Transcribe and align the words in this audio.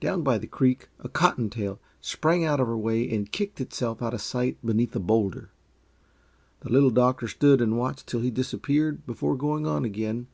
Down 0.00 0.22
by 0.22 0.38
the 0.38 0.46
creek 0.46 0.88
a 1.00 1.08
"cotton 1.10 1.50
tail" 1.50 1.78
sprang 2.00 2.46
out 2.46 2.60
of 2.60 2.66
her 2.66 2.78
way 2.78 3.06
and 3.14 3.30
kicked 3.30 3.60
itself 3.60 4.00
out 4.00 4.14
of 4.14 4.22
sight 4.22 4.56
beneath 4.64 4.96
a 4.96 4.98
bowlder. 4.98 5.50
The 6.60 6.70
Little 6.72 6.88
Doctor 6.88 7.28
stood 7.28 7.60
and 7.60 7.76
watched 7.76 8.06
till 8.06 8.20
he 8.20 8.30
disappeared, 8.30 9.04
before 9.04 9.36
going 9.36 9.66
on 9.66 9.84
again. 9.84 10.28